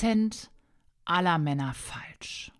Prozent 0.00 0.50
aller 1.04 1.36
Männer 1.36 1.74
falsch. 1.74 2.50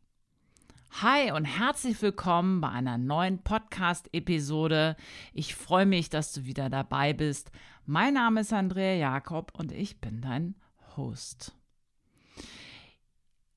Hi 1.00 1.32
und 1.32 1.46
herzlich 1.46 2.02
willkommen 2.02 2.60
bei 2.60 2.68
einer 2.68 2.98
neuen 2.98 3.38
Podcast-Episode. 3.38 4.94
Ich 5.32 5.54
freue 5.54 5.86
mich, 5.86 6.10
dass 6.10 6.34
du 6.34 6.44
wieder 6.44 6.68
dabei 6.68 7.14
bist. 7.14 7.50
Mein 7.86 8.12
Name 8.12 8.42
ist 8.42 8.52
Andrea 8.52 8.92
Jakob 8.92 9.52
und 9.58 9.72
ich 9.72 10.02
bin 10.02 10.20
dein 10.20 10.54
Host. 10.98 11.56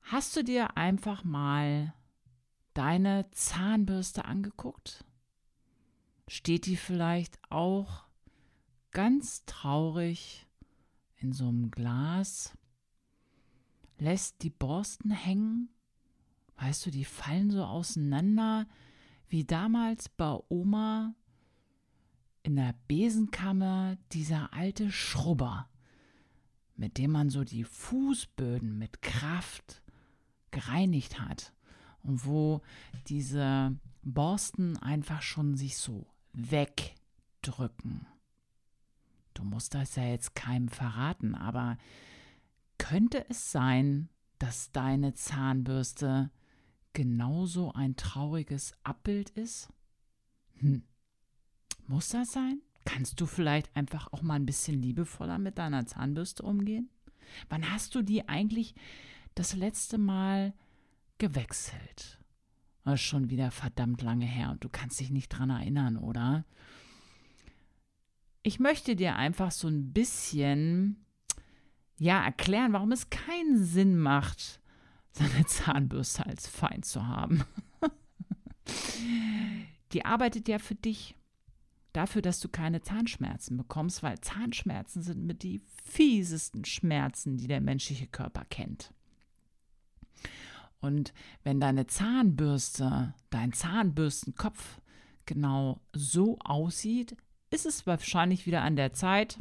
Hast 0.00 0.34
du 0.34 0.42
dir 0.42 0.78
einfach 0.78 1.22
mal 1.22 1.92
deine 2.72 3.30
Zahnbürste 3.32 4.24
angeguckt? 4.24 5.04
Steht 6.26 6.64
die 6.64 6.76
vielleicht 6.78 7.38
auch 7.50 8.04
ganz 8.92 9.44
traurig 9.44 10.46
in 11.16 11.34
so 11.34 11.48
einem 11.48 11.70
Glas? 11.70 12.56
Lässt 14.04 14.42
die 14.42 14.50
Borsten 14.50 15.12
hängen? 15.12 15.70
Weißt 16.58 16.84
du, 16.84 16.90
die 16.90 17.06
fallen 17.06 17.50
so 17.50 17.64
auseinander 17.64 18.66
wie 19.28 19.44
damals 19.44 20.10
bei 20.10 20.38
Oma 20.50 21.14
in 22.42 22.56
der 22.56 22.74
Besenkammer 22.86 23.96
dieser 24.12 24.52
alte 24.52 24.92
Schrubber, 24.92 25.70
mit 26.76 26.98
dem 26.98 27.12
man 27.12 27.30
so 27.30 27.44
die 27.44 27.64
Fußböden 27.64 28.76
mit 28.76 29.00
Kraft 29.00 29.82
gereinigt 30.50 31.18
hat 31.18 31.54
und 32.02 32.26
wo 32.26 32.60
diese 33.06 33.74
Borsten 34.02 34.76
einfach 34.76 35.22
schon 35.22 35.56
sich 35.56 35.78
so 35.78 36.06
wegdrücken. 36.34 38.06
Du 39.32 39.44
musst 39.44 39.72
das 39.72 39.96
ja 39.96 40.04
jetzt 40.04 40.34
keinem 40.34 40.68
verraten, 40.68 41.34
aber 41.34 41.78
könnte 42.84 43.24
es 43.30 43.50
sein, 43.50 44.10
dass 44.38 44.70
deine 44.70 45.14
Zahnbürste 45.14 46.30
genauso 46.92 47.72
ein 47.72 47.96
trauriges 47.96 48.74
Abbild 48.82 49.30
ist? 49.30 49.72
Hm. 50.58 50.82
Muss 51.86 52.10
das 52.10 52.32
sein? 52.32 52.60
Kannst 52.84 53.18
du 53.22 53.24
vielleicht 53.24 53.74
einfach 53.74 54.12
auch 54.12 54.20
mal 54.20 54.34
ein 54.34 54.44
bisschen 54.44 54.82
liebevoller 54.82 55.38
mit 55.38 55.56
deiner 55.56 55.86
Zahnbürste 55.86 56.42
umgehen? 56.42 56.90
Wann 57.48 57.70
hast 57.70 57.94
du 57.94 58.02
die 58.02 58.28
eigentlich 58.28 58.74
das 59.34 59.56
letzte 59.56 59.96
Mal 59.96 60.52
gewechselt? 61.16 62.20
Das 62.84 62.96
ist 62.96 63.06
schon 63.06 63.30
wieder 63.30 63.50
verdammt 63.50 64.02
lange 64.02 64.26
her 64.26 64.50
und 64.50 64.62
du 64.62 64.68
kannst 64.68 65.00
dich 65.00 65.10
nicht 65.10 65.30
dran 65.30 65.48
erinnern, 65.48 65.96
oder? 65.96 66.44
Ich 68.42 68.60
möchte 68.60 68.94
dir 68.94 69.16
einfach 69.16 69.52
so 69.52 69.68
ein 69.68 69.94
bisschen 69.94 71.04
ja 71.98 72.24
erklären, 72.24 72.72
warum 72.72 72.92
es 72.92 73.10
keinen 73.10 73.62
Sinn 73.62 73.98
macht, 73.98 74.60
seine 75.12 75.46
Zahnbürste 75.46 76.26
als 76.26 76.46
Feind 76.48 76.84
zu 76.84 77.06
haben. 77.06 77.44
Die 79.92 80.04
arbeitet 80.04 80.48
ja 80.48 80.58
für 80.58 80.74
dich. 80.74 81.14
Dafür, 81.92 82.22
dass 82.22 82.40
du 82.40 82.48
keine 82.48 82.82
Zahnschmerzen 82.82 83.56
bekommst, 83.56 84.02
weil 84.02 84.18
Zahnschmerzen 84.20 85.00
sind 85.00 85.24
mit 85.24 85.44
die 85.44 85.60
fiesesten 85.84 86.64
Schmerzen, 86.64 87.36
die 87.36 87.46
der 87.46 87.60
menschliche 87.60 88.08
Körper 88.08 88.44
kennt. 88.50 88.92
Und 90.80 91.14
wenn 91.44 91.60
deine 91.60 91.86
Zahnbürste, 91.86 93.14
dein 93.30 93.52
Zahnbürstenkopf 93.52 94.80
genau 95.24 95.80
so 95.92 96.36
aussieht, 96.40 97.16
ist 97.50 97.64
es 97.64 97.86
wahrscheinlich 97.86 98.44
wieder 98.44 98.62
an 98.62 98.74
der 98.74 98.92
Zeit, 98.92 99.38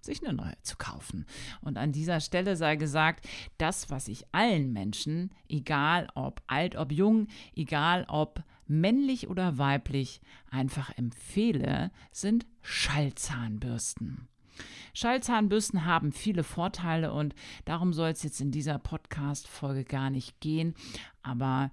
sich 0.00 0.24
eine 0.24 0.34
neue 0.34 0.54
zu 0.62 0.76
kaufen. 0.76 1.26
Und 1.60 1.76
an 1.76 1.92
dieser 1.92 2.20
Stelle 2.20 2.56
sei 2.56 2.76
gesagt, 2.76 3.26
das, 3.58 3.90
was 3.90 4.08
ich 4.08 4.24
allen 4.32 4.72
Menschen, 4.72 5.30
egal 5.48 6.08
ob 6.14 6.42
alt, 6.46 6.76
ob 6.76 6.92
jung, 6.92 7.28
egal 7.54 8.04
ob 8.08 8.42
männlich 8.66 9.28
oder 9.28 9.58
weiblich, 9.58 10.20
einfach 10.50 10.96
empfehle, 10.96 11.90
sind 12.12 12.46
Schallzahnbürsten. 12.62 14.28
Schallzahnbürsten 14.92 15.84
haben 15.84 16.12
viele 16.12 16.42
Vorteile 16.42 17.12
und 17.12 17.34
darum 17.64 17.92
soll 17.92 18.10
es 18.10 18.22
jetzt 18.22 18.40
in 18.40 18.50
dieser 18.50 18.78
Podcast-Folge 18.78 19.84
gar 19.84 20.10
nicht 20.10 20.40
gehen. 20.40 20.74
Aber 21.22 21.70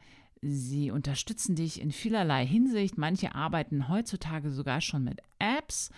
Sie 0.47 0.91
unterstützen 0.91 1.55
dich 1.55 1.81
in 1.81 1.91
vielerlei 1.91 2.45
Hinsicht. 2.45 2.99
Manche 2.99 3.33
arbeiten 3.33 3.89
heutzutage 3.89 4.51
sogar 4.51 4.79
schon 4.79 5.03
mit 5.03 5.21
Apps. 5.39 5.89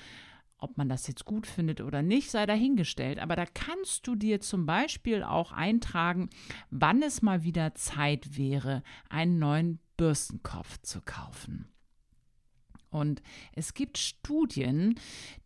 Ob 0.59 0.77
man 0.77 0.89
das 0.89 1.07
jetzt 1.07 1.25
gut 1.25 1.45
findet 1.45 1.81
oder 1.81 2.01
nicht, 2.01 2.31
sei 2.31 2.45
dahingestellt. 2.45 3.19
Aber 3.19 3.35
da 3.35 3.45
kannst 3.45 4.07
du 4.07 4.15
dir 4.15 4.41
zum 4.41 4.65
Beispiel 4.65 5.21
auch 5.23 5.51
eintragen, 5.51 6.29
wann 6.71 7.03
es 7.03 7.21
mal 7.21 7.43
wieder 7.43 7.75
Zeit 7.75 8.37
wäre, 8.37 8.81
einen 9.09 9.37
neuen 9.37 9.79
Bürstenkopf 9.97 10.79
zu 10.81 11.01
kaufen. 11.01 11.67
Und 12.89 13.21
es 13.53 13.73
gibt 13.73 13.97
Studien, 13.97 14.95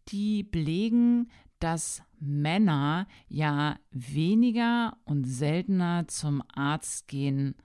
die 0.09 0.44
belegen, 0.44 1.29
dass 1.59 2.01
Männer 2.19 3.07
ja 3.27 3.79
weniger 3.91 4.97
und 5.03 5.25
seltener 5.25 6.07
zum 6.07 6.44
Arzt 6.53 7.07
gehen, 7.07 7.55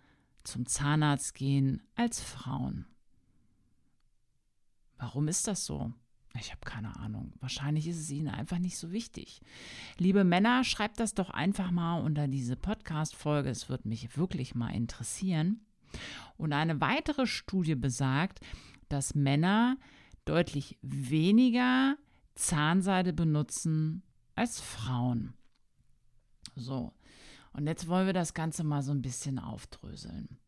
zum 0.44 0.66
Zahnarzt 0.66 1.34
gehen 1.34 1.82
als 1.94 2.20
Frauen. 2.20 2.86
Warum 4.98 5.28
ist 5.28 5.46
das 5.46 5.64
so? 5.66 5.92
Ich 6.40 6.50
habe 6.50 6.60
keine 6.64 6.96
Ahnung. 6.96 7.32
Wahrscheinlich 7.40 7.86
ist 7.88 7.98
es 8.00 8.10
ihnen 8.10 8.28
einfach 8.28 8.58
nicht 8.58 8.78
so 8.78 8.92
wichtig. 8.92 9.40
Liebe 9.98 10.24
Männer, 10.24 10.64
schreibt 10.64 11.00
das 11.00 11.14
doch 11.14 11.30
einfach 11.30 11.70
mal 11.70 12.00
unter 12.00 12.28
diese 12.28 12.56
Podcast-Folge. 12.56 13.50
Es 13.50 13.68
wird 13.68 13.84
mich 13.84 14.16
wirklich 14.16 14.54
mal 14.54 14.70
interessieren. 14.70 15.60
Und 16.36 16.52
eine 16.52 16.80
weitere 16.80 17.26
Studie 17.26 17.74
besagt, 17.74 18.40
dass 18.88 19.14
Männer 19.14 19.76
deutlich 20.24 20.78
weniger 20.82 21.96
Zahnseide 22.34 23.12
benutzen 23.12 24.02
als 24.34 24.60
Frauen. 24.60 25.34
So, 26.54 26.92
und 27.52 27.66
jetzt 27.66 27.88
wollen 27.88 28.06
wir 28.06 28.12
das 28.12 28.34
Ganze 28.34 28.64
mal 28.64 28.82
so 28.82 28.92
ein 28.92 29.02
bisschen 29.02 29.38
aufdröseln. 29.38 30.38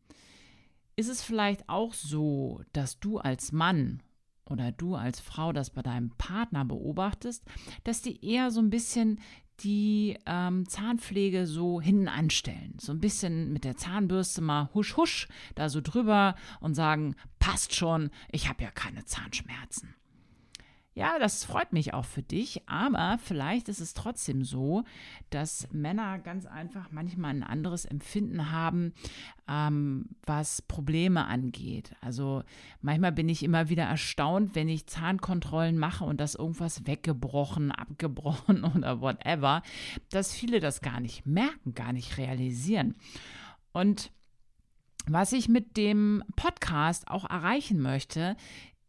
Ist 0.95 1.09
es 1.09 1.23
vielleicht 1.23 1.67
auch 1.69 1.93
so, 1.93 2.61
dass 2.73 2.99
du 2.99 3.17
als 3.17 3.51
Mann 3.51 4.03
oder 4.49 4.71
du 4.71 4.95
als 4.95 5.19
Frau 5.19 5.53
das 5.53 5.69
bei 5.69 5.81
deinem 5.81 6.11
Partner 6.11 6.65
beobachtest, 6.65 7.43
dass 7.83 8.01
die 8.01 8.25
eher 8.25 8.51
so 8.51 8.59
ein 8.59 8.69
bisschen 8.69 9.19
die 9.61 10.17
ähm, 10.25 10.67
Zahnpflege 10.67 11.45
so 11.45 11.81
hinten 11.81 12.07
anstellen. 12.07 12.75
So 12.79 12.93
ein 12.93 12.99
bisschen 12.99 13.51
mit 13.51 13.63
der 13.63 13.75
Zahnbürste 13.75 14.41
mal 14.41 14.69
husch 14.73 14.95
husch 14.97 15.27
da 15.55 15.69
so 15.69 15.81
drüber 15.81 16.35
und 16.59 16.75
sagen, 16.75 17.15
passt 17.39 17.75
schon, 17.75 18.09
ich 18.31 18.47
habe 18.47 18.63
ja 18.63 18.71
keine 18.71 19.05
Zahnschmerzen. 19.05 19.95
Ja, 20.99 21.17
das 21.17 21.45
freut 21.45 21.71
mich 21.71 21.93
auch 21.93 22.03
für 22.03 22.23
dich, 22.23 22.61
aber 22.67 23.19
vielleicht 23.23 23.69
ist 23.69 23.79
es 23.79 23.93
trotzdem 23.93 24.43
so, 24.43 24.83
dass 25.29 25.71
Männer 25.71 26.19
ganz 26.19 26.45
einfach 26.45 26.91
manchmal 26.91 27.31
ein 27.31 27.43
anderes 27.43 27.85
Empfinden 27.85 28.51
haben, 28.51 28.91
ähm, 29.47 30.09
was 30.25 30.61
Probleme 30.61 31.25
angeht. 31.25 31.95
Also 32.01 32.43
manchmal 32.81 33.13
bin 33.13 33.29
ich 33.29 33.43
immer 33.43 33.69
wieder 33.69 33.83
erstaunt, 33.83 34.55
wenn 34.55 34.67
ich 34.67 34.87
Zahnkontrollen 34.87 35.77
mache 35.77 36.03
und 36.03 36.19
das 36.19 36.35
irgendwas 36.35 36.85
weggebrochen, 36.85 37.71
abgebrochen 37.71 38.65
oder 38.75 38.99
whatever, 38.99 39.63
dass 40.09 40.33
viele 40.33 40.59
das 40.59 40.81
gar 40.81 40.99
nicht 40.99 41.25
merken, 41.25 41.75
gar 41.75 41.93
nicht 41.93 42.17
realisieren. 42.17 42.95
Und 43.71 44.11
was 45.07 45.31
ich 45.31 45.49
mit 45.49 45.75
dem 45.77 46.23
Podcast 46.35 47.07
auch 47.07 47.27
erreichen 47.27 47.81
möchte, 47.81 48.35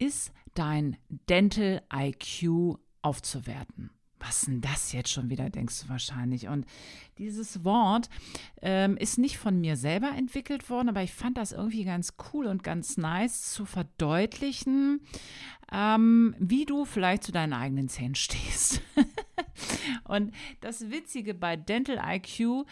ist 0.01 0.33
dein 0.55 0.97
Dental 1.29 1.81
IQ 1.93 2.79
aufzuwerten. 3.03 3.91
Was 4.19 4.41
denn 4.41 4.61
das 4.61 4.91
jetzt 4.91 5.09
schon 5.09 5.29
wieder, 5.29 5.49
denkst 5.49 5.81
du 5.81 5.89
wahrscheinlich? 5.89 6.47
Und 6.47 6.65
dieses 7.17 7.63
Wort 7.63 8.07
ähm, 8.61 8.95
ist 8.97 9.17
nicht 9.17 9.37
von 9.37 9.59
mir 9.59 9.75
selber 9.75 10.11
entwickelt 10.15 10.69
worden, 10.69 10.89
aber 10.89 11.01
ich 11.01 11.11
fand 11.11 11.37
das 11.37 11.51
irgendwie 11.51 11.85
ganz 11.85 12.13
cool 12.31 12.45
und 12.45 12.63
ganz 12.63 12.97
nice 12.97 13.51
zu 13.51 13.65
verdeutlichen, 13.65 15.01
ähm, 15.71 16.35
wie 16.37 16.65
du 16.65 16.85
vielleicht 16.85 17.23
zu 17.23 17.31
deinen 17.31 17.53
eigenen 17.53 17.89
Zähnen 17.89 18.13
stehst. 18.13 18.81
und 20.03 20.33
das 20.59 20.91
Witzige 20.91 21.33
bei 21.33 21.55
Dental 21.55 21.99
IQ 22.03 22.67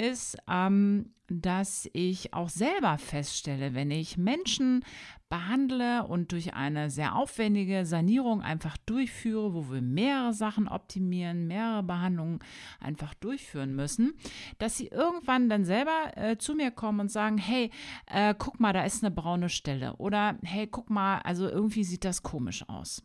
ist, 0.00 0.36
ähm, 0.48 1.12
dass 1.28 1.88
ich 1.92 2.34
auch 2.34 2.48
selber 2.48 2.98
feststelle, 2.98 3.74
wenn 3.74 3.90
ich 3.90 4.16
Menschen 4.16 4.84
behandle 5.28 6.04
und 6.06 6.32
durch 6.32 6.54
eine 6.54 6.90
sehr 6.90 7.14
aufwendige 7.14 7.86
Sanierung 7.86 8.42
einfach 8.42 8.76
durchführe, 8.78 9.54
wo 9.54 9.70
wir 9.70 9.80
mehrere 9.80 10.32
Sachen 10.32 10.66
optimieren, 10.66 11.46
mehrere 11.46 11.84
Behandlungen 11.84 12.40
einfach 12.80 13.14
durchführen 13.14 13.76
müssen, 13.76 14.14
dass 14.58 14.76
sie 14.76 14.88
irgendwann 14.88 15.48
dann 15.48 15.64
selber 15.64 16.16
äh, 16.16 16.36
zu 16.36 16.54
mir 16.54 16.72
kommen 16.72 17.00
und 17.00 17.12
sagen, 17.12 17.38
hey, 17.38 17.70
äh, 18.06 18.34
guck 18.36 18.58
mal, 18.58 18.72
da 18.72 18.84
ist 18.84 19.04
eine 19.04 19.14
braune 19.14 19.48
Stelle 19.48 19.94
oder 19.96 20.36
hey, 20.42 20.66
guck 20.66 20.90
mal, 20.90 21.20
also 21.20 21.48
irgendwie 21.48 21.84
sieht 21.84 22.04
das 22.04 22.24
komisch 22.24 22.68
aus. 22.68 23.04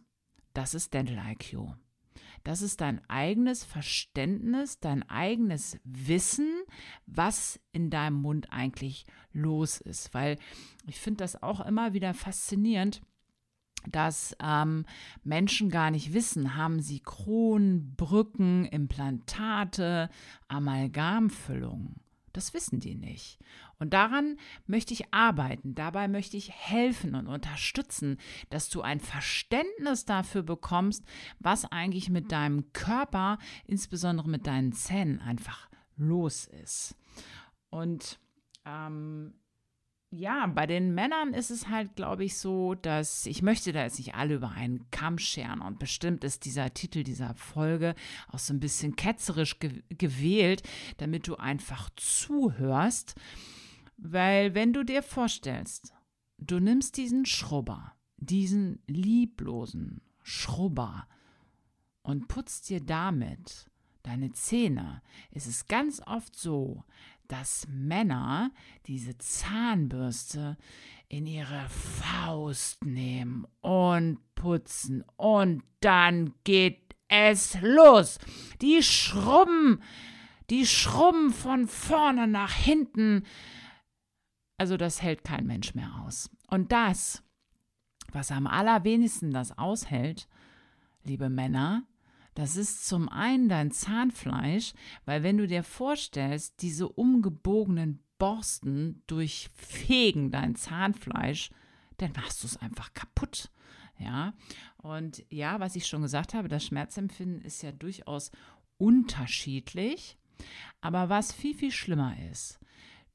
Das 0.54 0.74
ist 0.74 0.96
Dental 0.96 1.22
IQ. 1.32 1.76
Das 2.46 2.62
ist 2.62 2.80
dein 2.80 3.02
eigenes 3.10 3.64
Verständnis, 3.64 4.80
dein 4.80 5.02
eigenes 5.10 5.80
Wissen, 5.84 6.48
was 7.08 7.60
in 7.72 7.90
deinem 7.90 8.22
Mund 8.22 8.54
eigentlich 8.54 9.08
los 9.34 9.82
ist. 9.82 10.14
Weil 10.14 10.38
ich 10.86 11.00
finde 11.00 11.24
das 11.24 11.42
auch 11.42 11.60
immer 11.66 11.94
wieder 11.94 12.14
faszinierend 12.14 13.02
dass 13.92 14.36
ähm, 14.42 14.84
Menschen 15.24 15.70
gar 15.70 15.92
nicht 15.92 16.12
wissen, 16.12 16.56
haben 16.56 16.80
sie 16.80 17.02
Kronen, 17.02 17.96
Brücken, 17.96 18.66
Implantate, 18.66 20.10
Amalgamfüllungen. 20.48 22.02
Das 22.34 22.56
wissen 22.56 22.80
die 22.80 22.96
nicht. 22.96 23.40
Und 23.80 23.94
daran 23.94 24.38
möchte 24.68 24.94
ich 24.94 25.14
arbeiten, 25.14 25.76
dabei 25.76 26.08
möchte 26.08 26.38
ich 26.38 26.52
helfen 26.52 27.16
und 27.16 27.28
unterstützen, 27.28 28.18
dass 28.50 28.70
du 28.70 28.82
ein 28.82 29.00
Verständnis 29.00 30.06
dafür 30.06 30.44
bekommst, 30.44 31.04
was 31.40 31.66
eigentlich 31.66 32.10
mit 32.10 32.32
deinem 32.32 32.72
Körper, 32.74 33.38
insbesondere 33.66 34.30
mit 34.30 34.48
deinen 34.48 34.72
Zähnen, 34.72 35.20
einfach 35.20 35.70
los 35.98 36.46
ist. 36.46 36.96
Und 37.70 38.20
ähm, 38.66 39.34
ja, 40.18 40.48
bei 40.48 40.66
den 40.66 40.94
Männern 40.94 41.34
ist 41.34 41.52
es 41.52 41.68
halt, 41.68 41.96
glaube 41.96 42.24
ich, 42.24 42.38
so, 42.38 42.74
dass 42.76 43.26
ich 43.26 43.42
möchte 43.42 43.74
da 43.74 43.84
jetzt 43.84 43.98
nicht 43.98 44.16
alle 44.16 44.36
über 44.36 44.52
einen 44.52 44.90
Kamm 44.92 45.18
scheren. 45.18 45.62
Und 45.62 45.80
bestimmt 45.80 46.24
ist 46.24 46.46
dieser 46.46 46.74
Titel 46.74 47.04
dieser 47.04 47.34
Folge 47.36 47.96
auch 48.30 48.40
so 48.40 48.54
ein 48.54 48.60
bisschen 48.60 48.96
ketzerisch 48.96 49.60
ge 49.60 49.84
gewählt, 49.90 50.64
damit 50.98 51.28
du 51.28 51.36
einfach 51.36 51.90
zuhörst, 51.98 53.16
weil 53.98 54.54
wenn 54.54 54.74
du 54.74 54.84
dir 54.84 55.04
vorstellst, 55.04 55.94
du 56.38 56.60
nimmst 56.60 56.98
diesen 56.98 57.26
Schrubber, 57.26 57.94
diesen 58.18 58.80
lieblosen 58.88 60.02
Schrubber 60.22 61.08
und 62.02 62.28
putzt 62.28 62.70
dir 62.70 62.82
damit 62.82 63.70
deine 64.04 64.32
Zähne, 64.32 65.02
ist 65.32 65.48
es 65.48 65.68
ganz 65.68 66.02
oft 66.06 66.36
so, 66.36 66.84
dass 67.28 67.68
Männer 67.70 68.52
diese 68.86 69.18
Zahnbürste 69.18 70.58
in 71.08 71.26
ihre 71.26 71.68
Faust 71.70 72.86
nehmen 72.86 73.48
und 73.62 74.20
putzen 74.36 75.04
und 75.18 75.64
dann 75.80 76.34
geht 76.44 76.96
es 77.08 77.58
los. 77.62 78.20
Die 78.62 78.84
schrubben, 78.84 79.82
die 80.50 80.66
schrubben 80.66 81.32
von 81.32 81.68
vorne 81.68 82.28
nach 82.28 82.54
hinten. 82.54 83.24
Also 84.58 84.78
das 84.78 85.02
hält 85.02 85.24
kein 85.24 85.46
Mensch 85.46 85.76
mehr 85.76 85.92
aus. 86.06 86.30
Und 86.50 86.72
das, 86.72 87.24
was 88.12 88.32
am 88.32 88.48
allerwenigsten 88.48 89.32
das 89.32 89.58
aushält, 89.58 90.28
liebe 91.04 91.30
Männer, 91.30 91.84
das 92.36 92.58
ist 92.58 92.88
zum 92.88 93.10
einen 93.10 93.50
dein 93.50 93.72
Zahnfleisch, 93.72 94.74
weil 95.06 95.24
wenn 95.24 95.38
du 95.38 95.48
dir 95.48 95.64
vorstellst, 95.64 96.62
diese 96.62 96.90
umgebogenen 96.90 98.04
Borsten 98.18 99.02
durchfegen 99.08 100.32
dein 100.32 100.56
Zahnfleisch, 100.56 101.50
dann 101.98 102.12
machst 102.14 102.44
du 102.44 102.48
es 102.48 102.58
einfach 102.58 102.94
kaputt. 102.94 103.52
Ja, 103.98 104.34
und 104.78 105.24
ja, 105.30 105.62
was 105.62 105.78
ich 105.78 105.88
schon 105.88 106.02
gesagt 106.02 106.34
habe, 106.34 106.50
das 106.50 106.66
Schmerzempfinden 106.66 107.42
ist 107.42 107.64
ja 107.64 107.72
durchaus 107.72 108.32
unterschiedlich. 108.78 110.18
Aber 110.82 111.08
was 111.08 111.32
viel, 111.32 111.56
viel 111.56 111.72
schlimmer 111.72 112.16
ist, 112.30 112.60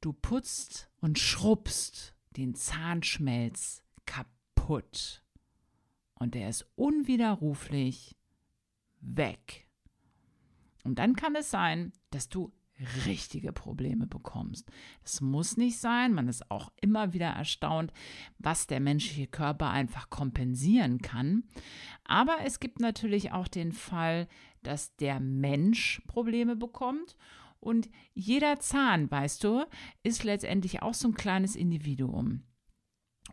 du 0.00 0.14
putzt 0.14 0.89
und 1.00 1.18
schrubbst 1.18 2.14
den 2.36 2.54
Zahnschmelz 2.54 3.82
kaputt. 4.06 5.22
Und 6.14 6.34
der 6.34 6.48
ist 6.48 6.66
unwiderruflich 6.76 8.16
weg. 9.00 9.66
Und 10.84 10.98
dann 10.98 11.16
kann 11.16 11.34
es 11.34 11.50
sein, 11.50 11.92
dass 12.10 12.28
du 12.28 12.52
richtige 13.06 13.52
Probleme 13.52 14.06
bekommst. 14.06 14.70
Das 15.02 15.20
muss 15.20 15.56
nicht 15.56 15.78
sein. 15.78 16.14
Man 16.14 16.28
ist 16.28 16.50
auch 16.50 16.72
immer 16.80 17.12
wieder 17.12 17.28
erstaunt, 17.28 17.92
was 18.38 18.66
der 18.66 18.80
menschliche 18.80 19.26
Körper 19.26 19.70
einfach 19.70 20.10
kompensieren 20.10 21.02
kann. 21.02 21.44
Aber 22.04 22.38
es 22.44 22.60
gibt 22.60 22.80
natürlich 22.80 23.32
auch 23.32 23.48
den 23.48 23.72
Fall, 23.72 24.28
dass 24.62 24.96
der 24.96 25.20
Mensch 25.20 26.02
Probleme 26.06 26.56
bekommt. 26.56 27.16
Und 27.60 27.90
jeder 28.14 28.58
Zahn, 28.58 29.10
weißt 29.10 29.44
du, 29.44 29.64
ist 30.02 30.24
letztendlich 30.24 30.82
auch 30.82 30.94
so 30.94 31.08
ein 31.08 31.14
kleines 31.14 31.56
Individuum. 31.56 32.42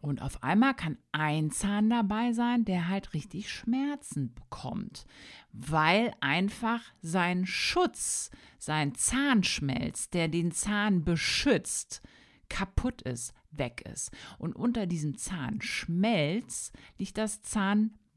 Und 0.01 0.21
auf 0.21 0.44
einmal 0.44 0.75
kann 0.75 0.97
ein 1.12 1.50
Zahn 1.50 1.89
dabei 1.89 2.33
sein, 2.33 2.65
der 2.65 2.88
halt 2.88 3.13
richtig 3.13 3.50
Schmerzen 3.50 4.33
bekommt, 4.33 5.06
weil 5.51 6.13
einfach 6.19 6.81
sein 7.01 7.45
Schutz, 7.45 8.29
sein 8.59 8.94
Zahnschmelz, 8.94 10.09
der 10.09 10.27
den 10.27 10.51
Zahn 10.51 11.03
beschützt, 11.03 12.01
kaputt 12.50 13.01
ist, 13.01 13.33
weg 13.51 13.81
ist. 13.91 14.12
Und 14.38 14.56
unter 14.56 14.85
diesem 14.85 15.18
Zahnschmelz 15.18 16.71
liegt 16.97 17.18
das 17.18 17.41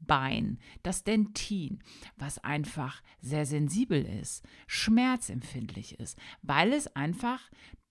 Zahnbein, 0.01 0.59
das 0.83 1.03
Dentin, 1.03 1.79
was 2.17 2.43
einfach 2.43 3.01
sehr 3.21 3.45
sensibel 3.45 4.03
ist, 4.03 4.43
schmerzempfindlich 4.67 5.99
ist, 5.99 6.17
weil 6.41 6.73
es 6.73 6.95
einfach 6.95 7.39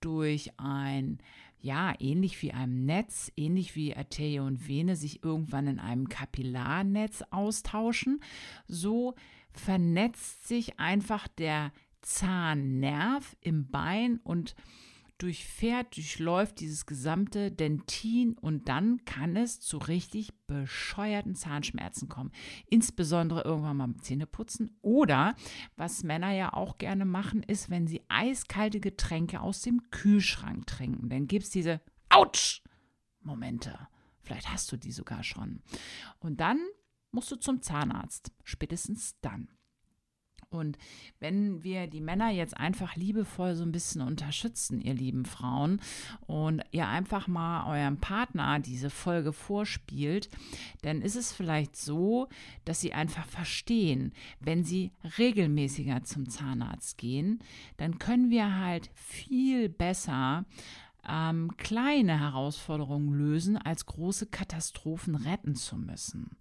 durch 0.01 0.53
ein 0.59 1.19
ja, 1.63 1.93
ähnlich 1.99 2.41
wie 2.41 2.53
einem 2.53 2.87
Netz, 2.87 3.31
ähnlich 3.37 3.77
wie 3.77 3.95
Arterie 3.95 4.41
und 4.41 4.67
Vene 4.67 4.97
sich 4.97 5.23
irgendwann 5.23 5.67
in 5.67 5.79
einem 5.79 6.09
Kapillarnetz 6.09 7.23
austauschen, 7.31 8.23
so 8.67 9.15
vernetzt 9.53 10.49
sich 10.49 10.81
einfach 10.81 11.29
der 11.29 11.71
Zahnnerv 12.01 13.37
im 13.43 13.71
Bein 13.71 14.21
und 14.25 14.55
durchfährt, 15.23 15.97
durchläuft 15.97 16.61
dieses 16.61 16.87
gesamte 16.87 17.51
Dentin 17.51 18.35
und 18.35 18.69
dann 18.69 19.05
kann 19.05 19.37
es 19.37 19.61
zu 19.61 19.79
richtig 19.79 20.33
bescheuerten 20.47 21.35
Zahnschmerzen 21.35 22.09
kommen. 22.09 22.33
Insbesondere 22.67 23.43
irgendwann 23.43 23.77
mal 23.77 23.95
Zähne 24.01 24.27
putzen 24.27 24.77
oder 24.83 25.35
was 25.77 26.03
Männer 26.03 26.33
ja 26.33 26.53
auch 26.53 26.79
gerne 26.79 27.05
machen, 27.05 27.43
ist, 27.43 27.71
wenn 27.71 27.87
sie 27.87 28.03
eiskalte 28.09 28.81
Getränke 28.81 29.41
aus 29.41 29.63
dem 29.63 29.91
Kühlschrank 29.91 30.67
trinken. 30.67 31.09
Dann 31.09 31.27
gibt 31.27 31.45
es 31.45 31.51
diese 31.51 31.81
Autsch-Momente. 32.09 33.79
Vielleicht 34.23 34.51
hast 34.51 34.71
du 34.73 34.77
die 34.77 34.93
sogar 34.93 35.23
schon. 35.23 35.63
Und 36.19 36.41
dann 36.41 36.61
musst 37.11 37.31
du 37.31 37.37
zum 37.37 37.63
Zahnarzt. 37.63 38.33
Spätestens 38.45 39.17
dann. 39.21 39.49
Und 40.53 40.79
wenn 41.21 41.63
wir 41.63 41.87
die 41.87 42.01
Männer 42.01 42.31
jetzt 42.31 42.57
einfach 42.57 42.97
liebevoll 42.97 43.55
so 43.55 43.63
ein 43.63 43.71
bisschen 43.71 44.03
unterstützen, 44.03 44.81
ihr 44.81 44.95
lieben 44.95 45.25
Frauen, 45.25 45.81
und 46.27 46.63
ihr 46.73 46.89
einfach 46.89 47.29
mal 47.29 47.71
eurem 47.71 47.99
Partner 47.99 48.59
diese 48.59 48.91
Folge 48.91 49.33
vorspielt, 49.33 50.29
dann 50.83 51.03
ist 51.03 51.15
es 51.15 51.33
vielleicht 51.33 51.77
so, 51.77 52.29
dass 52.65 52.81
sie 52.81 52.93
einfach 52.93 53.27
verstehen, 53.27 54.13
wenn 54.41 54.65
sie 54.65 54.91
regelmäßiger 55.19 56.03
zum 56.03 56.29
Zahnarzt 56.29 56.99
gehen, 56.99 57.39
dann 57.77 58.01
können 58.01 58.31
wir 58.31 58.59
halt 58.59 58.91
viel 58.97 59.69
besser 59.69 60.45
ähm, 61.09 61.57
kleine 61.59 62.19
Herausforderungen 62.19 63.13
lösen, 63.17 63.57
als 63.57 63.87
große 63.87 64.27
Katastrophen 64.27 65.15
retten 65.15 65.55
zu 65.55 65.77
müssen. 65.77 66.37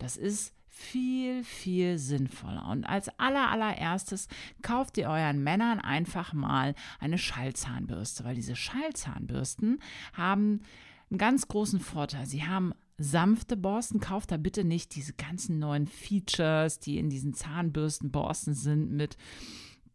Das 0.00 0.16
ist 0.16 0.54
viel, 0.66 1.44
viel 1.44 1.98
sinnvoller. 1.98 2.66
Und 2.68 2.84
als 2.84 3.08
aller, 3.18 3.50
allererstes 3.50 4.28
kauft 4.62 4.96
ihr 4.96 5.08
euren 5.08 5.42
Männern 5.42 5.78
einfach 5.78 6.32
mal 6.32 6.74
eine 6.98 7.18
Schallzahnbürste, 7.18 8.24
weil 8.24 8.34
diese 8.34 8.56
Schallzahnbürsten 8.56 9.80
haben 10.14 10.62
einen 11.10 11.18
ganz 11.18 11.48
großen 11.48 11.80
Vorteil. 11.80 12.26
Sie 12.26 12.44
haben 12.44 12.72
sanfte 12.96 13.56
Borsten. 13.56 14.00
Kauft 14.00 14.30
da 14.30 14.36
bitte 14.36 14.64
nicht 14.64 14.94
diese 14.94 15.12
ganzen 15.12 15.58
neuen 15.58 15.86
Features, 15.86 16.78
die 16.78 16.98
in 16.98 17.10
diesen 17.10 17.34
Zahnbürstenborsten 17.34 18.54
sind 18.54 18.92
mit 18.92 19.16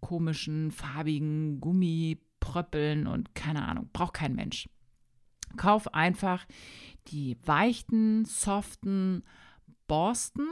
komischen, 0.02 0.72
farbigen 0.72 1.60
Gummipröppeln 1.62 3.08
und 3.08 3.34
keine 3.34 3.66
Ahnung. 3.66 3.90
Braucht 3.92 4.14
kein 4.14 4.36
Mensch. 4.36 4.70
Kauf 5.58 5.94
einfach 5.94 6.46
die 7.08 7.38
weichten, 7.46 8.26
soften 8.26 9.24
Borsten 9.88 10.48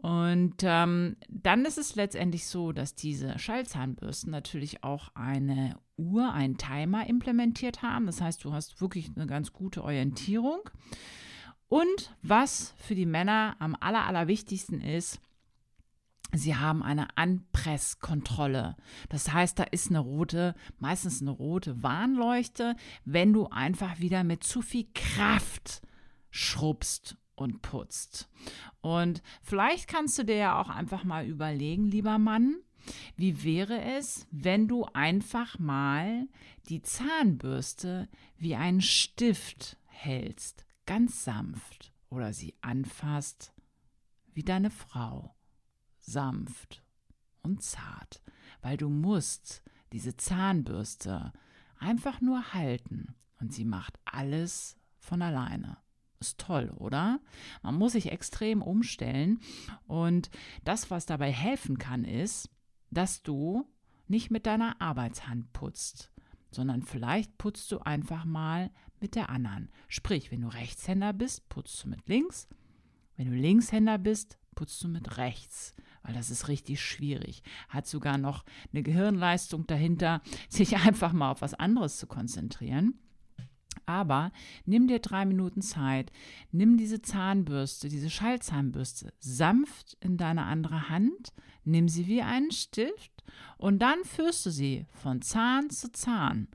und 0.00 0.54
ähm, 0.62 1.16
dann 1.28 1.64
ist 1.64 1.76
es 1.76 1.96
letztendlich 1.96 2.46
so, 2.46 2.70
dass 2.70 2.94
diese 2.94 3.36
Schallzahnbürsten 3.36 4.30
natürlich 4.30 4.84
auch 4.84 5.08
eine 5.14 5.76
Uhr, 5.96 6.32
einen 6.32 6.56
Timer 6.56 7.08
implementiert 7.08 7.82
haben. 7.82 8.06
Das 8.06 8.20
heißt, 8.20 8.44
du 8.44 8.52
hast 8.52 8.80
wirklich 8.80 9.10
eine 9.16 9.26
ganz 9.26 9.52
gute 9.52 9.82
Orientierung. 9.82 10.60
Und 11.66 12.14
was 12.22 12.74
für 12.78 12.94
die 12.94 13.06
Männer 13.06 13.56
am 13.58 13.76
aller, 13.80 14.06
allerwichtigsten 14.06 14.80
ist, 14.80 15.20
Sie 16.32 16.54
haben 16.54 16.82
eine 16.82 17.08
Anpresskontrolle. 17.16 18.76
Das 19.08 19.32
heißt, 19.32 19.58
da 19.58 19.64
ist 19.64 19.88
eine 19.88 20.00
rote, 20.00 20.54
meistens 20.78 21.22
eine 21.22 21.30
rote 21.30 21.82
Warnleuchte, 21.82 22.76
wenn 23.06 23.32
du 23.32 23.46
einfach 23.48 23.98
wieder 23.98 24.24
mit 24.24 24.44
zu 24.44 24.60
viel 24.60 24.86
Kraft 24.94 25.80
schrubbst 26.30 27.16
und 27.38 27.62
putzt. 27.62 28.28
Und 28.80 29.22
vielleicht 29.42 29.88
kannst 29.88 30.18
du 30.18 30.24
dir 30.24 30.36
ja 30.36 30.60
auch 30.60 30.68
einfach 30.68 31.04
mal 31.04 31.26
überlegen, 31.26 31.86
lieber 31.86 32.18
Mann, 32.18 32.56
wie 33.16 33.44
wäre 33.44 33.80
es, 33.80 34.26
wenn 34.30 34.66
du 34.66 34.84
einfach 34.86 35.58
mal 35.58 36.26
die 36.68 36.82
Zahnbürste 36.82 38.08
wie 38.36 38.54
einen 38.54 38.80
Stift 38.80 39.76
hältst, 39.86 40.64
ganz 40.86 41.24
sanft, 41.24 41.92
oder 42.10 42.32
sie 42.32 42.54
anfasst 42.62 43.52
wie 44.32 44.42
deine 44.42 44.70
Frau, 44.70 45.34
sanft 45.98 46.82
und 47.42 47.62
zart, 47.62 48.22
weil 48.62 48.76
du 48.76 48.88
musst 48.88 49.62
diese 49.92 50.16
Zahnbürste 50.16 51.32
einfach 51.78 52.20
nur 52.20 52.54
halten 52.54 53.14
und 53.40 53.52
sie 53.52 53.64
macht 53.64 53.98
alles 54.04 54.76
von 54.98 55.22
alleine. 55.22 55.78
Ist 56.20 56.38
toll, 56.38 56.72
oder? 56.76 57.20
Man 57.62 57.76
muss 57.76 57.92
sich 57.92 58.10
extrem 58.10 58.60
umstellen 58.60 59.40
und 59.86 60.30
das, 60.64 60.90
was 60.90 61.06
dabei 61.06 61.30
helfen 61.30 61.78
kann, 61.78 62.04
ist, 62.04 62.50
dass 62.90 63.22
du 63.22 63.64
nicht 64.08 64.30
mit 64.30 64.46
deiner 64.46 64.80
Arbeitshand 64.80 65.52
putzt, 65.52 66.10
sondern 66.50 66.82
vielleicht 66.82 67.38
putzt 67.38 67.70
du 67.70 67.78
einfach 67.78 68.24
mal 68.24 68.70
mit 69.00 69.14
der 69.14 69.30
anderen. 69.30 69.70
Sprich, 69.86 70.32
wenn 70.32 70.40
du 70.40 70.48
Rechtshänder 70.48 71.12
bist, 71.12 71.48
putzt 71.48 71.84
du 71.84 71.88
mit 71.88 72.08
links. 72.08 72.48
Wenn 73.16 73.30
du 73.30 73.36
Linkshänder 73.36 73.98
bist, 73.98 74.38
putzt 74.54 74.82
du 74.82 74.88
mit 74.88 75.18
rechts, 75.18 75.74
weil 76.02 76.14
das 76.14 76.30
ist 76.30 76.48
richtig 76.48 76.80
schwierig. 76.80 77.42
Hat 77.68 77.86
sogar 77.86 78.18
noch 78.18 78.44
eine 78.72 78.82
Gehirnleistung 78.82 79.66
dahinter, 79.66 80.20
sich 80.48 80.76
einfach 80.76 81.12
mal 81.12 81.30
auf 81.30 81.42
was 81.42 81.54
anderes 81.54 81.98
zu 81.98 82.06
konzentrieren. 82.06 82.98
Aber 83.88 84.32
nimm 84.66 84.86
dir 84.86 84.98
drei 84.98 85.24
Minuten 85.24 85.62
Zeit, 85.62 86.12
nimm 86.52 86.76
diese 86.76 87.00
Zahnbürste, 87.00 87.88
diese 87.88 88.10
Schallzahnbürste 88.10 89.14
sanft 89.18 89.96
in 90.00 90.18
deine 90.18 90.42
andere 90.42 90.90
Hand, 90.90 91.32
nimm 91.64 91.88
sie 91.88 92.06
wie 92.06 92.20
einen 92.20 92.50
Stift 92.50 93.24
und 93.56 93.78
dann 93.80 94.04
führst 94.04 94.44
du 94.44 94.50
sie 94.50 94.84
von 94.92 95.22
Zahn 95.22 95.70
zu 95.70 95.90
Zahn 95.90 96.48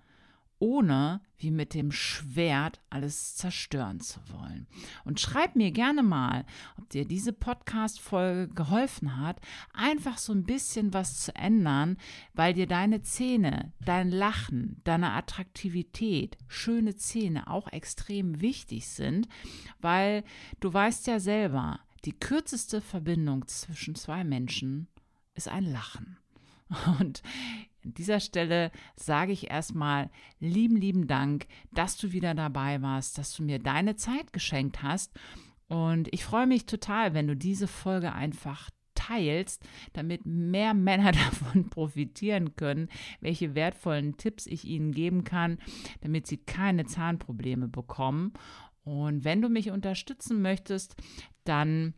ohne 0.64 1.20
wie 1.38 1.52
mit 1.52 1.74
dem 1.74 1.92
Schwert 1.92 2.80
alles 2.90 3.36
zerstören 3.36 4.00
zu 4.00 4.22
wollen. 4.30 4.66
Und 5.04 5.20
schreib 5.20 5.58
mir 5.58 5.72
gerne 5.72 6.04
mal, 6.04 6.46
ob 6.78 6.88
dir 6.90 7.06
diese 7.06 7.34
Podcast-Folge 7.34 8.54
geholfen 8.54 9.18
hat, 9.20 9.42
einfach 9.74 10.18
so 10.18 10.32
ein 10.32 10.46
bisschen 10.46 10.94
was 10.94 11.20
zu 11.20 11.36
ändern, 11.36 11.98
weil 12.34 12.54
dir 12.54 12.66
deine 12.66 13.02
Zähne, 13.02 13.74
dein 13.84 14.10
Lachen, 14.10 14.80
deine 14.86 15.12
Attraktivität, 15.12 16.38
schöne 16.48 16.96
Zähne 16.96 17.50
auch 17.50 17.68
extrem 17.74 18.40
wichtig 18.40 18.88
sind, 18.88 19.28
weil 19.82 20.24
du 20.62 20.74
weißt 20.74 21.08
ja 21.08 21.20
selber, 21.20 21.82
die 22.06 22.18
kürzeste 22.18 22.80
Verbindung 22.80 23.50
zwischen 23.50 23.96
zwei 23.96 24.24
Menschen 24.24 24.88
ist 25.34 25.50
ein 25.50 25.66
Lachen. 25.66 26.18
Und 27.00 27.22
an 27.84 27.94
dieser 27.94 28.20
Stelle 28.20 28.72
sage 28.96 29.32
ich 29.32 29.50
erstmal 29.50 30.10
lieben, 30.40 30.76
lieben 30.76 31.08
Dank, 31.08 31.48
dass 31.72 31.98
du 31.98 32.12
wieder 32.12 32.34
dabei 32.34 32.82
warst, 32.82 33.18
dass 33.18 33.36
du 33.36 33.44
mir 33.44 33.60
deine 33.60 33.96
Zeit 33.96 34.34
geschenkt 34.34 34.84
hast. 34.84 35.12
Und 35.68 36.08
ich 36.14 36.24
freue 36.24 36.48
mich 36.48 36.66
total, 36.66 37.14
wenn 37.14 37.28
du 37.28 37.36
diese 37.36 37.68
Folge 37.68 38.14
einfach 38.14 38.70
teilst, 38.96 39.64
damit 39.94 40.26
mehr 40.26 40.74
Männer 40.74 41.12
davon 41.12 41.70
profitieren 41.70 42.56
können, 42.56 42.90
welche 43.22 43.56
wertvollen 43.56 44.18
Tipps 44.18 44.46
ich 44.46 44.66
ihnen 44.66 44.92
geben 44.92 45.24
kann, 45.24 45.58
damit 46.02 46.28
sie 46.28 46.38
keine 46.38 46.86
Zahnprobleme 46.86 47.68
bekommen. 47.68 48.34
Und 48.84 49.24
wenn 49.24 49.42
du 49.42 49.50
mich 49.50 49.72
unterstützen 49.72 50.42
möchtest, 50.42 50.96
dann 51.46 51.94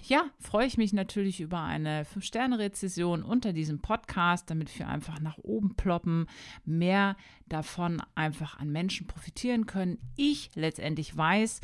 ja, 0.00 0.24
freue 0.38 0.66
ich 0.66 0.78
mich 0.78 0.92
natürlich 0.92 1.40
über 1.40 1.60
eine 1.60 2.04
5-Sterne-Rezession 2.04 3.22
unter 3.22 3.52
diesem 3.52 3.80
Podcast, 3.80 4.50
damit 4.50 4.76
wir 4.78 4.88
einfach 4.88 5.20
nach 5.20 5.38
oben 5.38 5.74
ploppen, 5.76 6.26
mehr 6.64 7.16
davon 7.48 8.02
einfach 8.14 8.58
an 8.58 8.70
Menschen 8.70 9.06
profitieren 9.06 9.66
können. 9.66 9.98
Ich 10.16 10.50
letztendlich 10.54 11.16
weiß, 11.16 11.60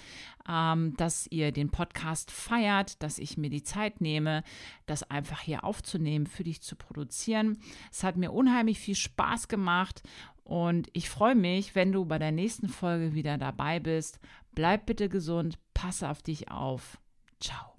ähm, 0.49 0.95
dass 0.97 1.27
ihr 1.31 1.53
den 1.53 1.71
Podcast 1.71 2.31
feiert, 2.31 3.03
dass 3.03 3.19
ich 3.19 3.39
mir 3.39 3.51
die 3.51 3.63
Zeit 3.63 4.01
nehme, 4.01 4.45
das 4.87 5.03
einfach 5.11 5.41
hier 5.41 5.65
aufzunehmen, 5.65 6.27
für 6.27 6.45
dich 6.45 6.63
zu 6.63 6.77
produzieren. 6.77 7.59
Es 7.91 8.05
hat 8.05 8.17
mir 8.17 8.33
unheimlich 8.33 8.79
viel 8.79 8.97
Spaß 8.97 9.49
gemacht 9.49 10.03
und 10.45 10.89
ich 10.93 11.11
freue 11.11 11.35
mich, 11.35 11.75
wenn 11.75 11.93
du 11.93 12.05
bei 12.05 12.19
der 12.19 12.33
nächsten 12.33 12.69
Folge 12.69 13.15
wieder 13.15 13.37
dabei 13.37 13.81
bist. 13.81 14.21
Bleib 14.55 14.87
bitte 14.87 15.09
gesund, 15.09 15.59
passe 15.75 16.09
auf 16.09 16.23
dich 16.23 16.51
auf. 16.51 16.99
Ciao. 17.41 17.78